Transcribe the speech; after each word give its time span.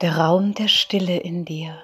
der 0.00 0.16
Raum 0.16 0.54
der 0.54 0.68
Stille 0.68 1.18
in 1.18 1.44
dir. 1.44 1.82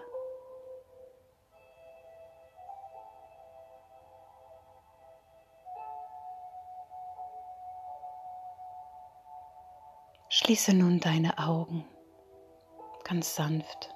Schließe 10.28 10.74
nun 10.74 11.00
deine 11.00 11.38
Augen 11.38 11.84
ganz 13.04 13.34
sanft. 13.34 13.90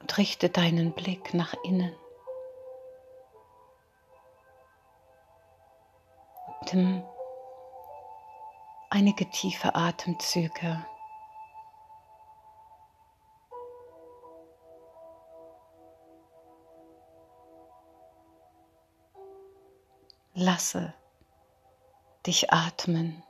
Und 0.00 0.18
richte 0.18 0.48
deinen 0.48 0.92
Blick 0.92 1.34
nach 1.34 1.54
innen. 1.64 1.94
Nimm 6.72 7.02
einige 8.90 9.28
tiefe 9.30 9.74
Atemzüge. 9.74 10.84
Lasse 20.34 20.92
dich 22.26 22.52
atmen, 22.52 23.22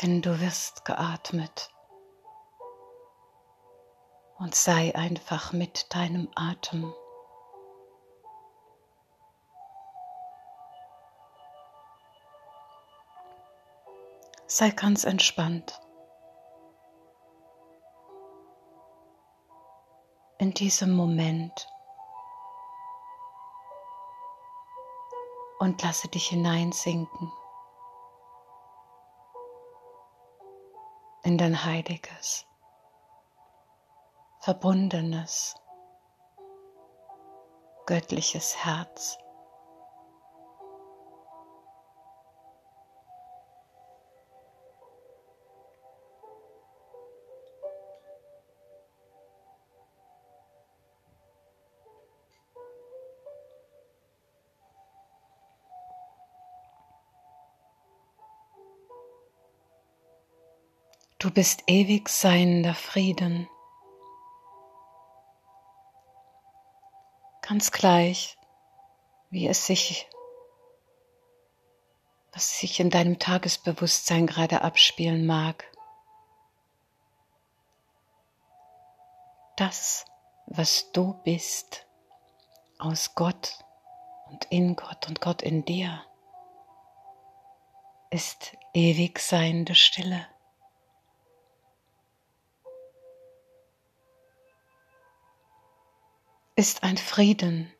denn 0.00 0.22
du 0.22 0.40
wirst 0.40 0.84
geatmet 0.86 1.70
und 4.38 4.54
sei 4.54 4.94
einfach 4.94 5.52
mit 5.52 5.94
deinem 5.94 6.30
Atem. 6.34 6.94
Sei 14.48 14.70
ganz 14.70 15.04
entspannt. 15.04 15.80
In 20.38 20.52
diesem 20.52 20.92
Moment 20.94 21.68
und 25.58 25.82
lasse 25.82 26.08
dich 26.08 26.28
hineinsinken 26.28 27.32
in 31.24 31.38
dein 31.38 31.64
heiliges, 31.64 32.46
verbundenes, 34.40 35.56
göttliches 37.86 38.64
Herz. 38.64 39.18
Bist 61.36 61.64
ewig 61.66 62.08
seiender 62.08 62.74
Frieden. 62.74 63.46
Ganz 67.42 67.72
gleich, 67.72 68.38
wie 69.28 69.46
es 69.46 69.66
sich, 69.66 70.08
was 72.32 72.58
sich 72.58 72.80
in 72.80 72.88
deinem 72.88 73.18
Tagesbewusstsein 73.18 74.26
gerade 74.26 74.62
abspielen 74.62 75.26
mag. 75.26 75.70
Das, 79.58 80.06
was 80.46 80.90
du 80.92 81.20
bist, 81.22 81.86
aus 82.78 83.14
Gott 83.14 83.58
und 84.30 84.46
in 84.46 84.74
Gott 84.74 85.06
und 85.06 85.20
Gott 85.20 85.42
in 85.42 85.66
dir, 85.66 86.02
ist 88.08 88.56
ewig 88.72 89.18
seiende 89.18 89.74
Stille. 89.74 90.26
Ist 96.58 96.82
ein 96.82 96.96
Frieden, 96.96 97.70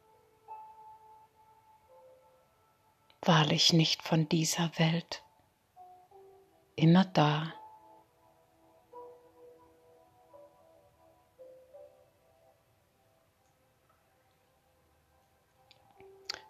wahrlich 3.22 3.72
nicht 3.72 4.02
von 4.02 4.28
dieser 4.28 4.70
Welt, 4.78 5.24
immer 6.76 7.06
da. 7.06 7.54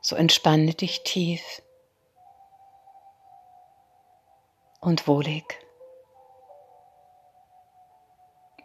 So 0.00 0.16
entspanne 0.16 0.74
dich 0.74 1.04
tief 1.04 1.62
und 4.80 5.06
wohlig 5.06 5.44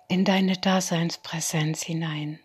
in 0.07 0.25
deine 0.25 0.57
Daseinspräsenz 0.57 1.83
hinein. 1.83 2.39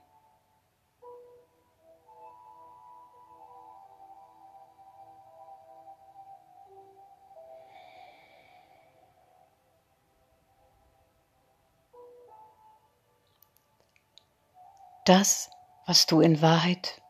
Das, 15.08 15.50
was 15.86 16.06
du 16.06 16.20
in 16.20 16.42
Wahrheit 16.42 17.00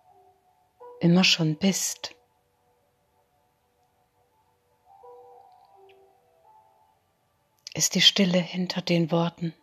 immer 1.00 1.24
schon 1.24 1.56
bist. 1.56 2.14
Ist 7.74 7.94
die 7.94 8.00
Stille 8.00 8.38
hinter 8.38 8.82
den 8.82 9.10
Worten. 9.10 9.54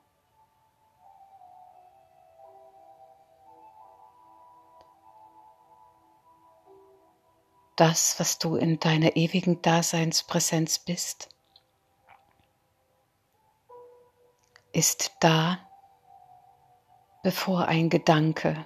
Das, 7.76 8.20
was 8.20 8.38
du 8.38 8.56
in 8.56 8.80
deiner 8.80 9.16
ewigen 9.16 9.62
Daseinspräsenz 9.64 10.80
bist, 10.80 11.30
ist 14.72 15.12
da 15.20 15.60
bevor 17.24 17.68
ein 17.68 17.90
Gedanke 17.90 18.66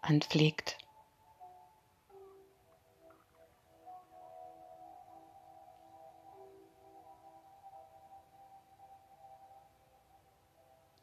anfliegt. 0.00 0.78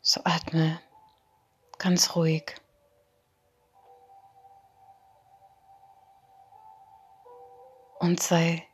So 0.02 0.22
atme 0.24 0.80
ganz 1.78 2.16
ruhig. 2.16 2.56
Und 8.00 8.22
sei 8.22 8.66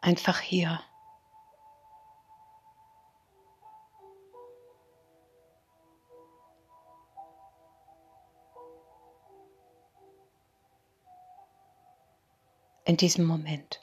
einfach 0.00 0.40
hier. 0.40 0.80
In 12.90 12.96
diesem 12.96 13.24
Moment. 13.24 13.80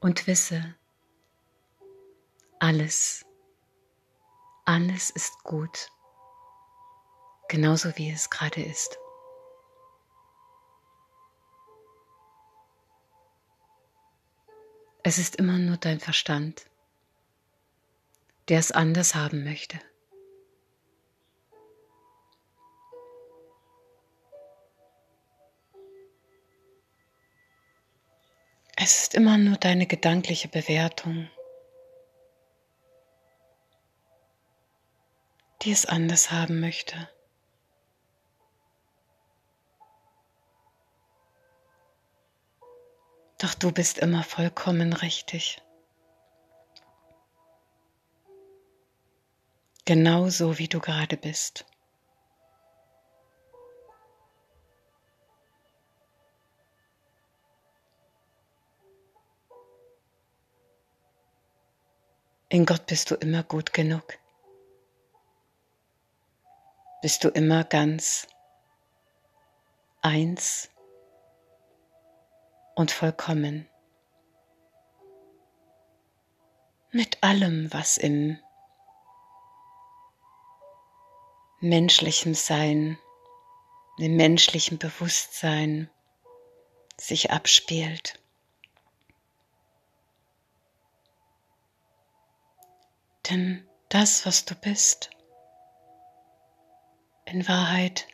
Und 0.00 0.26
wisse, 0.26 0.74
alles, 2.58 3.24
alles 4.66 5.08
ist 5.08 5.42
gut, 5.42 5.90
genauso 7.48 7.96
wie 7.96 8.10
es 8.10 8.28
gerade 8.28 8.62
ist. 8.62 8.98
Es 15.06 15.18
ist 15.18 15.36
immer 15.36 15.58
nur 15.58 15.76
dein 15.76 16.00
Verstand, 16.00 16.64
der 18.48 18.58
es 18.58 18.72
anders 18.72 19.14
haben 19.14 19.44
möchte. 19.44 19.78
Es 28.76 29.02
ist 29.02 29.14
immer 29.14 29.36
nur 29.36 29.58
deine 29.58 29.86
gedankliche 29.86 30.48
Bewertung, 30.48 31.28
die 35.60 35.70
es 35.72 35.84
anders 35.84 36.30
haben 36.30 36.60
möchte. 36.60 37.10
Doch 43.38 43.54
du 43.54 43.72
bist 43.72 43.98
immer 43.98 44.22
vollkommen 44.22 44.92
richtig. 44.92 45.60
Genauso 49.84 50.58
wie 50.58 50.68
du 50.68 50.80
gerade 50.80 51.16
bist. 51.16 51.66
In 62.48 62.64
Gott 62.66 62.86
bist 62.86 63.10
du 63.10 63.16
immer 63.16 63.42
gut 63.42 63.72
genug. 63.72 64.16
Bist 67.02 67.24
du 67.24 67.28
immer 67.28 67.64
ganz 67.64 68.28
eins 70.00 70.70
und 72.74 72.90
vollkommen. 72.90 73.68
Mit 76.90 77.22
allem, 77.22 77.72
was 77.72 77.96
im 77.96 78.38
menschlichen 81.60 82.34
Sein, 82.34 82.98
im 83.98 84.16
menschlichen 84.16 84.78
Bewusstsein 84.78 85.90
sich 86.98 87.30
abspielt. 87.30 88.20
Denn 93.28 93.66
das, 93.88 94.26
was 94.26 94.44
du 94.44 94.54
bist, 94.54 95.10
in 97.24 97.48
Wahrheit 97.48 98.06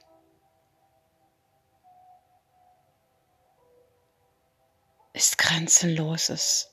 grenzenloses, 5.61 6.71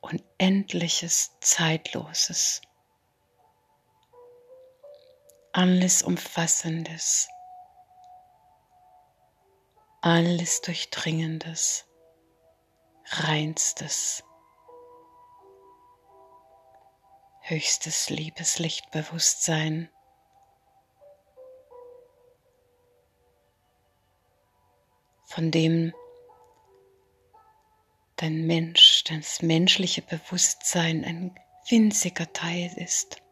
unendliches, 0.00 1.36
zeitloses, 1.40 2.62
alles 5.52 6.02
umfassendes, 6.02 7.28
alles 10.00 10.62
durchdringendes, 10.62 11.84
reinstes, 13.10 14.24
höchstes 17.42 18.08
Liebeslichtbewusstsein. 18.08 19.90
von 25.26 25.52
dem 25.52 25.94
dein 28.20 28.46
Mensch, 28.46 29.04
das 29.04 29.40
menschliche 29.40 30.02
Bewusstsein 30.02 31.04
ein 31.04 31.34
winziger 31.68 32.30
Teil 32.32 32.70
ist. 32.76 33.22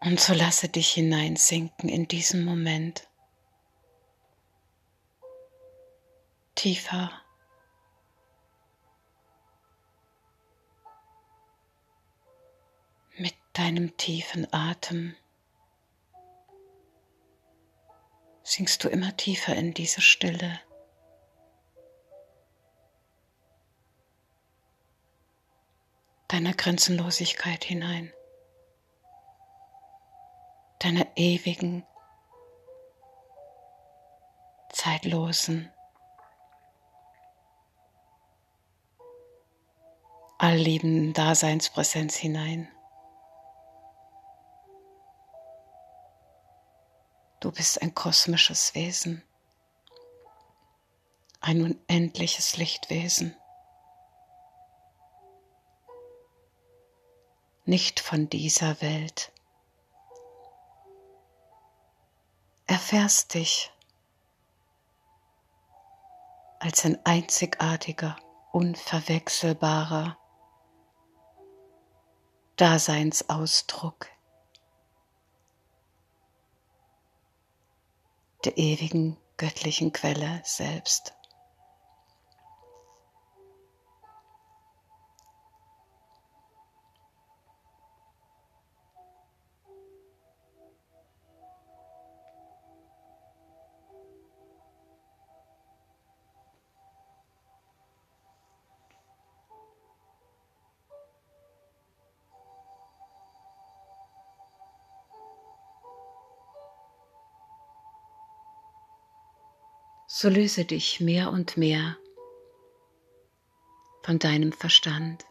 Und 0.00 0.18
so 0.18 0.32
lasse 0.32 0.70
dich 0.70 0.92
hineinsinken 0.92 1.90
in 1.90 2.08
diesen 2.08 2.44
Moment. 2.46 3.06
Tiefer. 6.54 7.12
Mit 13.18 13.34
deinem 13.52 13.94
tiefen 13.98 14.50
Atem. 14.50 15.14
Sinkst 18.50 18.82
du 18.82 18.88
immer 18.88 19.16
tiefer 19.16 19.54
in 19.54 19.74
diese 19.74 20.00
Stille. 20.00 20.60
deiner 26.32 26.52
Grenzenlosigkeit 26.54 27.64
hinein, 27.64 28.12
deiner 30.78 31.06
ewigen, 31.16 31.84
zeitlosen, 34.72 35.72
allliebenden 40.38 41.12
Daseinspräsenz 41.14 42.16
hinein. 42.16 42.68
Du 47.40 47.50
bist 47.50 47.80
ein 47.80 47.94
kosmisches 47.94 48.74
Wesen, 48.74 49.22
ein 51.40 51.62
unendliches 51.62 52.58
Lichtwesen. 52.58 53.34
Nicht 57.64 58.00
von 58.00 58.28
dieser 58.28 58.82
Welt. 58.82 59.32
Erfährst 62.66 63.32
dich 63.32 63.72
als 66.58 66.84
ein 66.84 66.98
einzigartiger, 67.06 68.16
unverwechselbarer 68.52 70.18
Daseinsausdruck 72.56 74.08
der 78.44 78.56
ewigen 78.56 79.16
göttlichen 79.36 79.92
Quelle 79.92 80.40
selbst. 80.44 81.14
So 110.20 110.28
löse 110.28 110.66
dich 110.66 111.00
mehr 111.00 111.30
und 111.30 111.56
mehr 111.56 111.96
von 114.02 114.18
deinem 114.18 114.52
Verstand. 114.52 115.24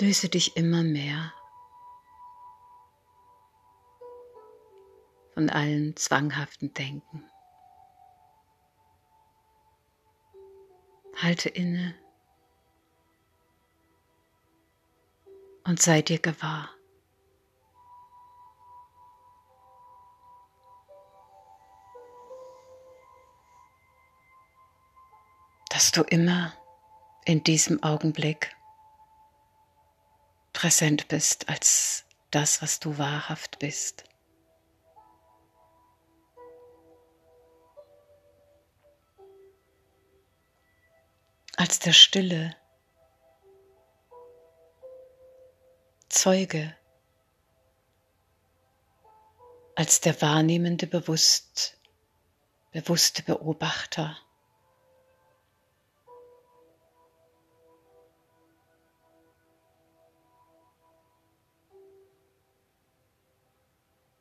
Löse 0.00 0.30
dich 0.30 0.56
immer 0.56 0.82
mehr 0.82 1.34
von 5.34 5.50
allen 5.50 5.94
zwanghaften 5.94 6.72
Denken. 6.72 7.22
Halte 11.16 11.50
inne 11.50 11.94
und 15.66 15.80
sei 15.80 16.02
dir 16.02 16.18
gewahr. 16.18 16.70
dass 25.76 25.92
du 25.92 26.00
immer 26.04 26.54
in 27.26 27.44
diesem 27.44 27.82
Augenblick 27.82 28.56
präsent 30.54 31.06
bist 31.08 31.50
als 31.50 32.06
das, 32.30 32.62
was 32.62 32.80
du 32.80 32.96
wahrhaft 32.96 33.58
bist. 33.58 34.04
Als 41.58 41.78
der 41.78 41.92
stille, 41.92 42.56
Zeuge, 46.16 46.74
als 49.74 50.00
der 50.00 50.18
wahrnehmende 50.22 50.86
bewusst, 50.86 51.76
bewusste 52.72 53.22
Beobachter. 53.22 54.16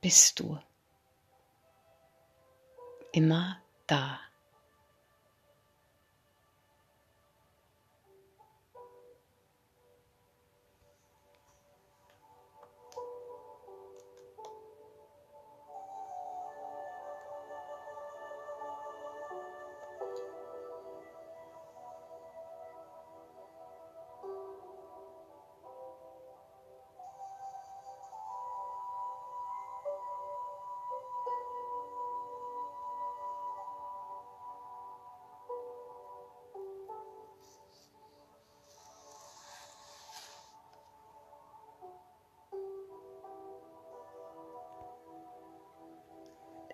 Bist 0.01 0.41
du 0.41 0.59
immer 3.13 3.61
da. 3.87 4.19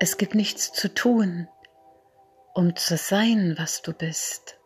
Es 0.03 0.17
gibt 0.17 0.33
nichts 0.33 0.71
zu 0.71 0.91
tun, 0.91 1.47
um 2.55 2.75
zu 2.75 2.97
sein, 2.97 3.53
was 3.59 3.83
du 3.83 3.93
bist. 3.93 4.57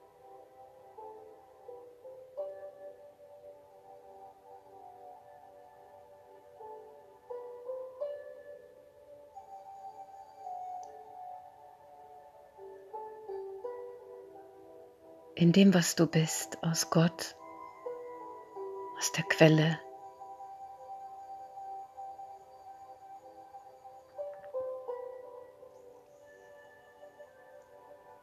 in 15.38 15.52
dem, 15.52 15.74
was 15.74 15.98
du 15.98 16.08
bist, 16.08 16.64
aus 16.64 16.90
Gott, 16.90 17.36
aus 18.98 19.12
der 19.12 19.26
Quelle, 19.26 19.78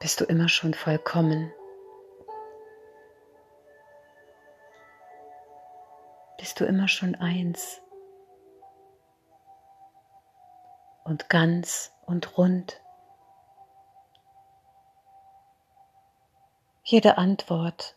bist 0.03 0.21
du 0.21 0.25
immer 0.25 0.49
schon 0.49 0.75
vollkommen. 0.75 1.53
Bist 6.39 6.59
du 6.59 6.65
immer 6.65 6.89
schon 6.89 7.15
eins 7.15 7.81
und 11.05 11.29
ganz 11.29 11.93
und 12.05 12.37
rund. 12.37 12.81
Jede 16.83 17.17
Antwort, 17.17 17.95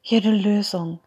jede 0.00 0.30
Lösung, 0.30 1.00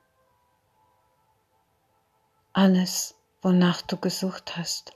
alles, 2.52 3.16
wonach 3.42 3.82
du 3.84 3.96
gesucht 3.96 4.58
hast, 4.58 4.92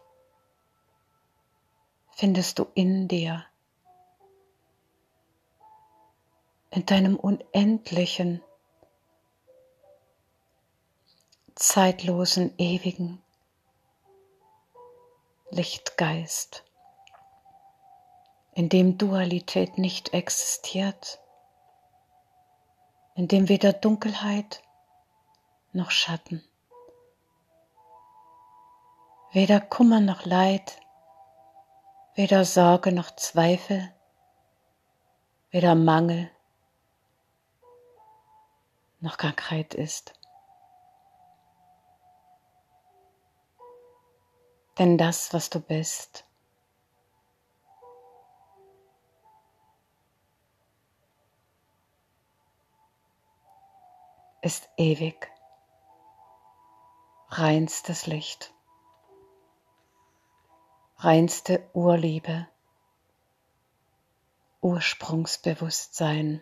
findest 2.12 2.60
du 2.60 2.68
in 2.74 3.08
dir. 3.08 3.49
In 6.72 6.86
deinem 6.86 7.16
unendlichen, 7.16 8.44
zeitlosen, 11.56 12.54
ewigen 12.58 13.22
Lichtgeist, 15.50 16.64
in 18.54 18.70
dem 18.70 18.98
Dualität 18.98 19.78
nicht 19.78 20.14
existiert, 20.14 21.20
in 23.16 23.28
dem 23.28 23.50
weder 23.50 23.74
Dunkelheit 23.74 24.62
noch 25.74 25.92
Schatten, 25.92 26.44
weder 29.32 29.60
Kummer 29.60 30.00
noch 30.00 30.26
Leid, 30.26 30.80
weder 32.14 32.46
Sorge 32.46 32.92
noch 32.92 33.16
Zweifel, 33.16 33.92
weder 35.50 35.74
Mangel 35.74 36.30
noch 39.02 39.18
Krankheit 39.18 39.74
ist. 39.74 40.14
Denn 44.78 44.98
das, 44.98 45.34
was 45.34 45.50
du 45.50 45.60
bist, 45.60 46.26
ist 54.42 54.70
ewig, 54.78 55.30
reinstes 57.28 58.08
Licht, 58.08 58.54
reinste 60.98 61.70
Urliebe, 61.74 62.48
Ursprungsbewusstsein. 64.62 66.42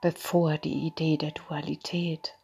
Bevor 0.00 0.58
die 0.58 0.86
Idee 0.86 1.16
der 1.16 1.32
Dualität 1.32 2.38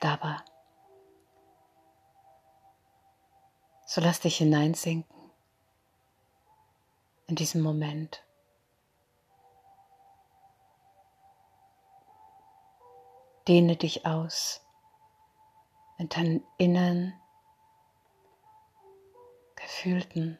da 0.00 0.20
war. 0.20 0.44
So 3.86 4.00
lass 4.00 4.20
dich 4.20 4.38
hineinsinken 4.38 5.14
in 7.26 7.36
diesem 7.36 7.62
Moment. 7.62 8.22
Dehne 13.46 13.76
dich 13.76 14.04
aus 14.06 14.62
in 15.98 16.08
deinen 16.08 16.44
Innern 16.58 17.12
gefühlten 19.64 20.38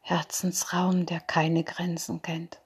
Herzensraum, 0.00 1.04
der 1.04 1.20
keine 1.20 1.62
Grenzen 1.62 2.22
kennt. 2.22 2.58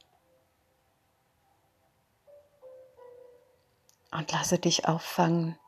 Und 4.12 4.30
lasse 4.30 4.58
dich 4.60 4.86
auffangen 4.86 5.58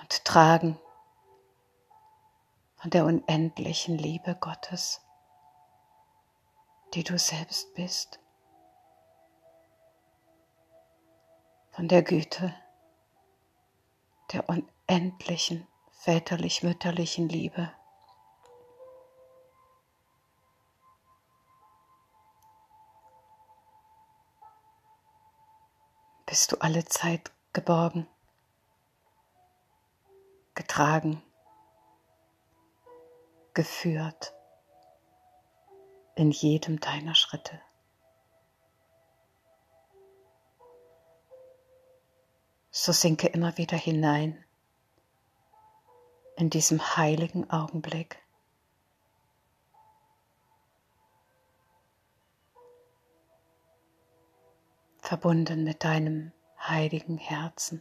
und 0.00 0.24
tragen 0.24 0.78
von 2.76 2.90
der 2.90 3.04
unendlichen 3.04 3.98
Liebe 3.98 4.34
Gottes, 4.34 5.02
die 6.94 7.04
du 7.04 7.18
selbst 7.18 7.74
bist, 7.74 8.20
von 11.72 11.88
der 11.88 12.02
Güte 12.02 12.54
der 14.32 14.48
unendlichen 14.48 14.81
endlichen 14.92 15.66
väterlich-mütterlichen 16.04 17.26
Liebe. 17.26 17.72
Bist 26.26 26.52
du 26.52 26.56
alle 26.60 26.84
Zeit 26.84 27.32
geborgen, 27.54 28.06
getragen, 30.54 31.22
geführt 33.54 34.34
in 36.16 36.32
jedem 36.32 36.80
deiner 36.80 37.14
Schritte. 37.14 37.58
So 42.70 42.92
sinke 42.92 43.28
immer 43.28 43.56
wieder 43.56 43.78
hinein 43.78 44.44
in 46.42 46.50
diesem 46.50 46.96
heiligen 46.96 47.48
Augenblick. 47.50 48.20
Verbunden 54.98 55.62
mit 55.62 55.84
deinem 55.84 56.32
heiligen 56.58 57.16
Herzen, 57.16 57.80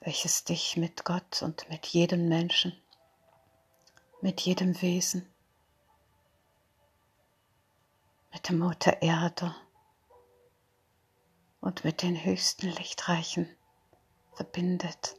welches 0.00 0.44
dich 0.44 0.76
mit 0.76 1.06
Gott 1.06 1.40
und 1.40 1.66
mit 1.70 1.86
jedem 1.86 2.28
Menschen, 2.28 2.78
mit 4.20 4.42
jedem 4.42 4.82
Wesen, 4.82 5.26
mit 8.34 8.50
der 8.50 8.56
Mutter 8.56 9.00
Erde 9.00 9.54
und 11.62 11.84
mit 11.84 12.02
den 12.02 12.22
höchsten 12.22 12.66
Lichtreichen 12.66 13.48
verbindet. 14.34 15.17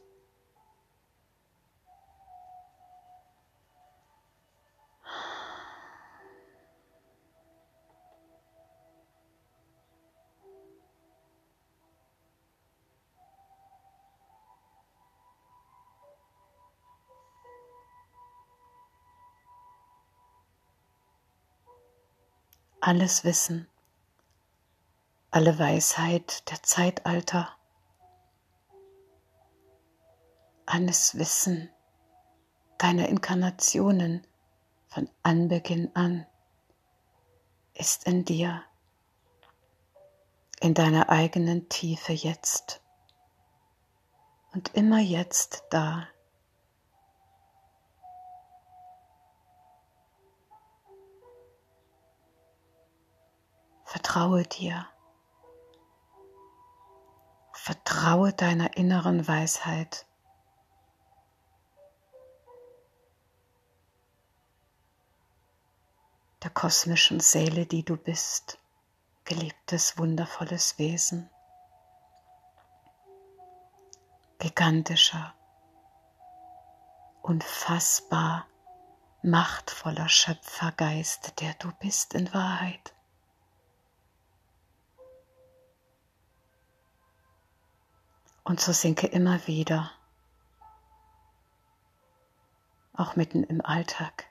Alles 22.80 23.24
Wissen, 23.24 23.68
alle 25.30 25.58
Weisheit 25.58 26.50
der 26.50 26.62
Zeitalter, 26.62 27.54
alles 30.66 31.18
Wissen 31.18 31.70
deiner 32.78 33.08
Inkarnationen 33.08 34.26
von 34.88 35.10
Anbeginn 35.22 35.90
an 35.94 36.26
ist 37.74 38.04
in 38.04 38.24
dir, 38.24 38.62
in 40.60 40.74
deiner 40.74 41.10
eigenen 41.10 41.68
Tiefe 41.68 42.12
jetzt 42.12 42.80
und 44.52 44.74
immer 44.74 44.98
jetzt 45.00 45.64
da. 45.70 46.08
Vertraue 53.90 54.44
dir. 54.44 54.86
Vertraue 57.52 58.32
deiner 58.32 58.76
inneren 58.76 59.26
Weisheit. 59.26 60.06
Der 66.44 66.50
kosmischen 66.50 67.18
Seele, 67.18 67.66
die 67.66 67.84
du 67.84 67.96
bist, 67.96 68.60
geliebtes, 69.24 69.98
wundervolles 69.98 70.78
Wesen. 70.78 71.28
Gigantischer, 74.38 75.34
unfassbar 77.22 78.46
machtvoller 79.22 80.08
Schöpfergeist, 80.08 81.40
der 81.40 81.54
du 81.54 81.72
bist 81.80 82.14
in 82.14 82.32
Wahrheit. 82.32 82.94
Und 88.50 88.60
so 88.60 88.72
sinke 88.72 89.06
immer 89.06 89.46
wieder, 89.46 89.92
auch 92.94 93.14
mitten 93.14 93.44
im 93.44 93.64
Alltag. 93.64 94.26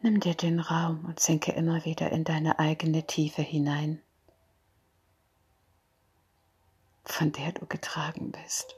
Nimm 0.00 0.18
dir 0.18 0.34
den 0.34 0.58
Raum 0.58 1.04
und 1.04 1.20
sinke 1.20 1.52
immer 1.52 1.84
wieder 1.84 2.10
in 2.10 2.24
deine 2.24 2.58
eigene 2.58 3.06
Tiefe 3.06 3.42
hinein, 3.42 4.02
von 7.04 7.30
der 7.30 7.52
du 7.52 7.64
getragen 7.64 8.32
bist. 8.32 8.74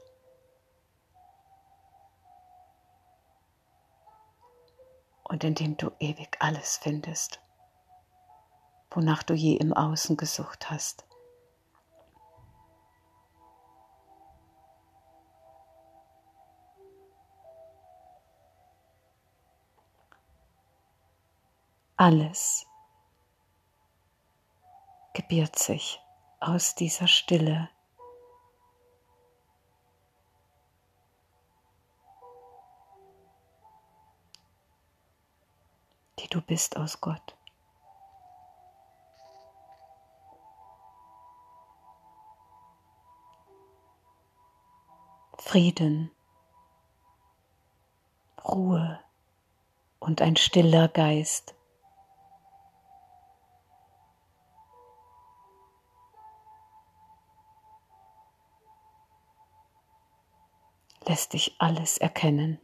Und 5.23 5.43
in 5.43 5.55
dem 5.55 5.77
du 5.77 5.89
ewig 5.97 6.37
alles 6.41 6.77
findest 6.77 7.41
wonach 8.95 9.23
du 9.23 9.33
je 9.33 9.55
im 9.55 9.73
Außen 9.73 10.17
gesucht 10.17 10.69
hast. 10.69 11.05
Alles 21.97 22.65
gebiert 25.13 25.57
sich 25.57 26.01
aus 26.39 26.75
dieser 26.75 27.07
Stille. 27.07 27.69
die 36.19 36.29
du 36.29 36.41
bist 36.41 36.77
aus 36.77 37.01
Gott. 37.01 37.35
Frieden, 45.55 46.11
Ruhe 48.43 48.99
und 50.01 50.21
ein 50.21 50.35
stiller 50.35 50.89
Geist. 50.89 51.55
Lässt 61.05 61.31
dich 61.31 61.55
alles 61.59 61.99
erkennen, 61.99 62.59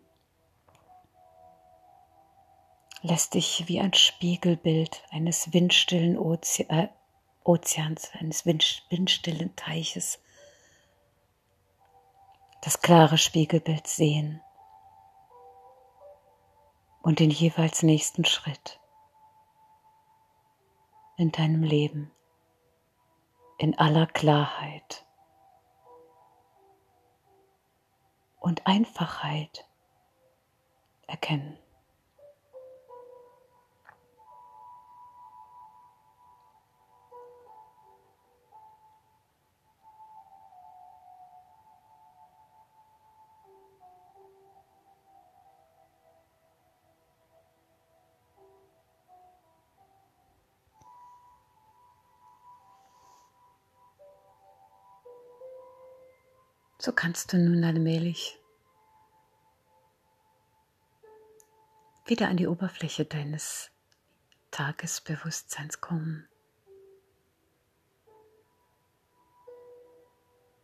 lässt 3.04 3.36
dich 3.36 3.70
wie 3.70 3.80
ein 3.80 3.94
Spiegelbild 3.94 5.02
eines 5.12 5.54
windstillen 5.54 6.18
Oze 6.18 6.70
äh, 6.70 6.90
Ozeans, 7.46 8.12
eines 8.20 8.46
windstillen 8.46 9.56
Teiches 9.56 10.20
das 12.62 12.82
klare 12.82 13.18
Spiegelbild 13.18 13.88
sehen 13.88 14.42
und 17.02 17.20
den 17.20 17.32
jeweils 17.32 17.84
nächsten 17.84 18.26
Schritt 18.26 18.80
in 21.18 21.32
deinem 21.32 21.64
Leben 21.64 22.12
in 23.58 23.78
aller 23.78 24.08
Klarheit 24.08 25.06
und 28.40 28.66
Einfachheit 28.66 29.68
erkennen. 31.06 31.58
So 56.84 56.92
kannst 56.92 57.32
du 57.32 57.38
nun 57.38 57.64
allmählich 57.64 58.40
wieder 62.08 62.28
an 62.28 62.38
die 62.38 62.48
Oberfläche 62.48 63.06
deines 63.06 63.70
Tagesbewusstseins 64.50 65.80
kommen. 65.80 66.28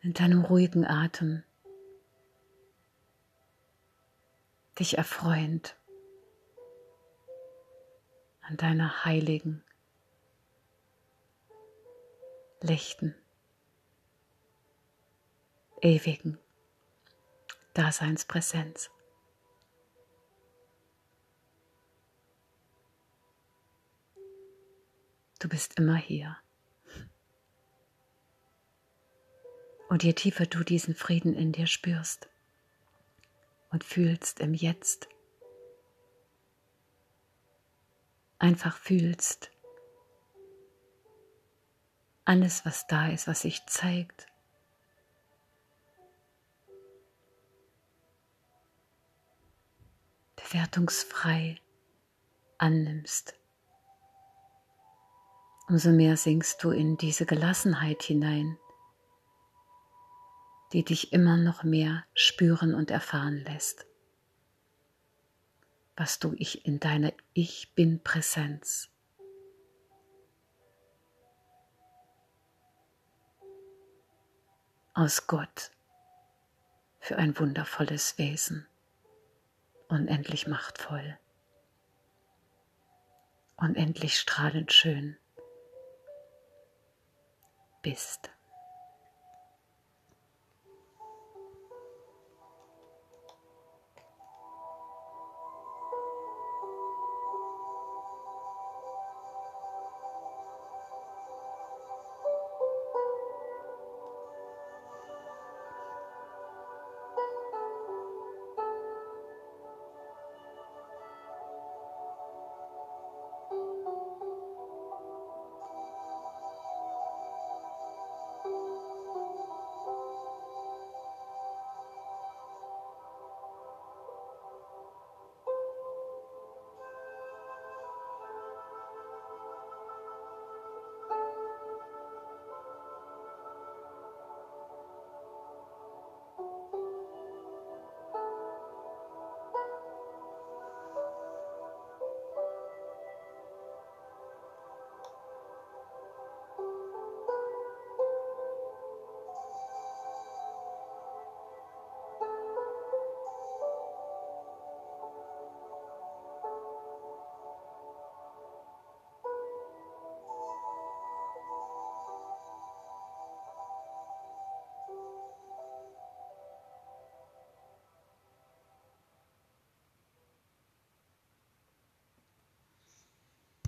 In 0.01 0.15
deinem 0.15 0.43
ruhigen 0.43 0.87
Atem 0.87 1.43
dich 4.79 4.97
erfreuend 4.97 5.75
an 8.41 8.57
deiner 8.57 9.05
heiligen, 9.05 9.63
lichten 12.61 13.13
ewigen 15.81 16.37
Daseinspräsenz. 17.73 18.89
Du 25.39 25.47
bist 25.47 25.77
immer 25.77 25.95
hier. 25.95 26.37
Und 29.89 30.03
je 30.03 30.13
tiefer 30.13 30.45
du 30.45 30.63
diesen 30.63 30.95
Frieden 30.95 31.33
in 31.33 31.51
dir 31.51 31.67
spürst 31.67 32.27
und 33.69 33.83
fühlst 33.83 34.39
im 34.39 34.53
Jetzt, 34.53 35.07
einfach 38.39 38.77
fühlst, 38.77 39.51
alles, 42.25 42.65
was 42.65 42.87
da 42.87 43.07
ist, 43.07 43.27
was 43.27 43.41
sich 43.41 43.65
zeigt, 43.67 44.27
wertungsfrei 50.57 51.61
annimmst, 52.57 53.35
umso 55.67 55.91
mehr 55.91 56.17
sinkst 56.17 56.63
du 56.63 56.71
in 56.71 56.97
diese 56.97 57.27
Gelassenheit 57.27 58.01
hinein, 58.01 58.57
die 60.73 60.83
dich 60.83 61.13
immer 61.13 61.37
noch 61.37 61.63
mehr 61.63 62.05
spüren 62.15 62.73
und 62.73 62.89
erfahren 62.89 63.37
lässt, 63.45 63.85
was 65.95 66.17
du 66.17 66.33
ich 66.37 66.65
in 66.65 66.79
deiner 66.79 67.13
Ich 67.33 67.75
bin 67.75 68.01
Präsenz. 68.01 68.89
Aus 74.95 75.27
Gott 75.27 75.69
für 76.99 77.17
ein 77.17 77.37
wundervolles 77.37 78.17
Wesen 78.17 78.65
unendlich 79.89 80.47
machtvoll, 80.47 81.17
unendlich 83.55 84.19
strahlend 84.19 84.71
schön 84.73 85.17
bist. 87.81 88.29